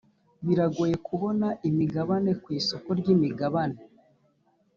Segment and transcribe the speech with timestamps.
[0.45, 3.79] biragoye kubona imigabane ku isoko ry’imigabane